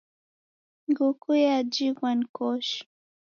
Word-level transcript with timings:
Nguku 0.87 1.29
yajighwa 1.45 2.09
ni 2.17 2.25
koshi 2.35 2.79